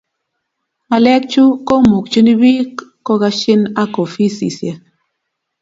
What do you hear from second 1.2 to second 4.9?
chuu komukchini pik kokashin ak ofisisiek